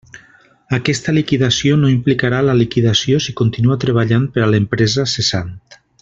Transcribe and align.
Aquesta 0.77 1.13
liquidació 1.17 1.75
no 1.81 1.91
implicarà 1.95 2.39
la 2.47 2.55
liquidació 2.63 3.19
si 3.25 3.35
continua 3.45 3.77
treballant 3.87 4.25
per 4.39 4.45
a 4.47 4.53
l'empresa 4.55 5.05
cessant. 5.17 5.53